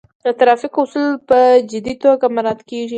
[0.23, 1.39] د ترافیک اصول په
[1.69, 2.89] جدي توګه مراعات کیږي.